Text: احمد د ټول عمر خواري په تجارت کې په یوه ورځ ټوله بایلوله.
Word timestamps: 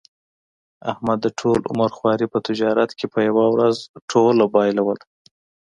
احمد 0.91 1.19
د 1.21 1.27
ټول 1.39 1.59
عمر 1.71 1.91
خواري 1.97 2.27
په 2.33 2.39
تجارت 2.47 2.89
کې 2.97 3.05
په 3.13 3.19
یوه 3.27 3.45
ورځ 3.55 3.75
ټوله 4.11 4.45
بایلوله. 4.53 5.05